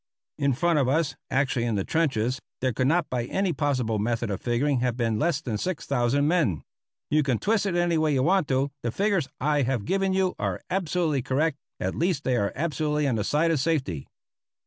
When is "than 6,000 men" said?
5.41-6.63